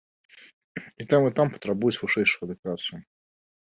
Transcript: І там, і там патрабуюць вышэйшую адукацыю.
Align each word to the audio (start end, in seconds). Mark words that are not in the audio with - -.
І 1.01 1.07
там, 1.13 1.21
і 1.31 1.35
там 1.41 1.47
патрабуюць 1.59 1.95
вышэйшую 2.07 2.43
адукацыю. 2.53 2.97